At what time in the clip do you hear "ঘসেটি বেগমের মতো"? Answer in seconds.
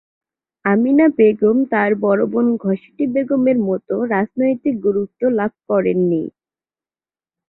2.63-3.93